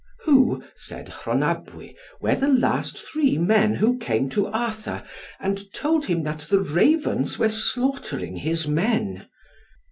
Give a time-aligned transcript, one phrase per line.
[0.25, 5.03] "Who," said Rhonabwy, "were the last three men who came to Arthur,
[5.39, 9.27] and told him that the Ravens were slaughtering his men?"